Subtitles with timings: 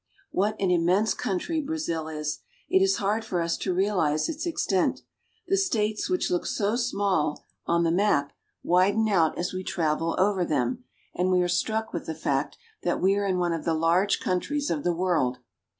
[0.31, 2.39] What an immense country Brazil is!
[2.67, 5.03] It is hard for us to realize its extent.
[5.47, 8.31] The states which look so small on the 250 BRAZIL.
[8.45, 10.79] /\ map widen out as we travel over thehi,
[11.13, 14.19] and we are struck with the fact that we are in one of the large
[14.19, 15.37] countries of the world.